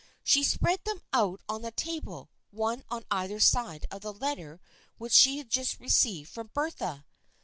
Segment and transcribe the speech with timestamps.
[0.23, 4.59] She spread them out on the table, one on either side of the letter
[4.97, 7.05] which she had just received from Bertha.